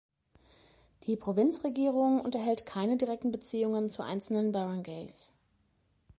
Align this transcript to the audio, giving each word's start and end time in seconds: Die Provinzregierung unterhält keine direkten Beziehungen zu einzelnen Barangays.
Die 1.03 1.15
Provinzregierung 1.15 2.21
unterhält 2.21 2.65
keine 2.65 2.97
direkten 2.97 3.31
Beziehungen 3.31 3.91
zu 3.91 4.01
einzelnen 4.01 4.51
Barangays. 4.51 5.31